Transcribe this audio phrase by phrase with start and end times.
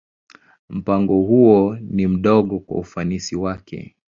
[0.69, 3.95] Mpango huo ni mdogo kwa ufanisi wake.